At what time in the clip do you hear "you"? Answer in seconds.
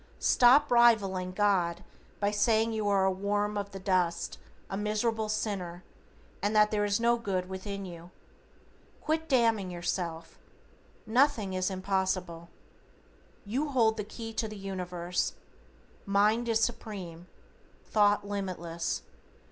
2.73-2.87, 7.85-8.09, 13.45-13.69